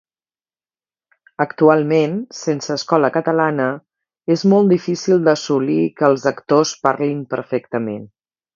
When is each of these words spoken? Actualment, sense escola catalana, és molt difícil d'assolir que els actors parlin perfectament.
Actualment, 1.43 2.15
sense 2.37 2.71
escola 2.79 3.11
catalana, 3.19 3.69
és 4.37 4.47
molt 4.55 4.73
difícil 4.73 5.23
d'assolir 5.29 5.79
que 6.01 6.11
els 6.11 6.29
actors 6.35 6.75
parlin 6.89 7.25
perfectament. 7.37 8.05